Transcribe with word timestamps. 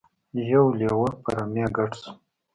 یو 0.51 0.65
لیوه 0.79 1.09
په 1.23 1.29
رمې 1.37 1.65
ګډ 1.75 1.91
شو. 2.01 2.11